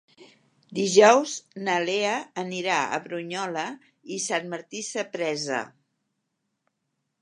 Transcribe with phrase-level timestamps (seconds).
[0.77, 1.33] Dijous
[1.67, 2.15] na Lea
[2.45, 3.69] anirà a Brunyola
[4.17, 5.65] i Sant Martí Sapresa.